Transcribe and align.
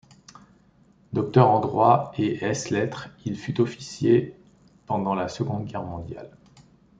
Docteur 1.13 1.47
en 1.51 1.59
droit 1.59 2.11
et 2.17 2.43
ès 2.43 2.71
lettres, 2.71 3.09
il 3.23 3.37
fut 3.37 3.61
officier 3.61 4.35
pendant 4.87 5.13
la 5.13 5.27
Seconde 5.27 5.65
Guerre 5.67 5.83
mondiale. 5.83 6.31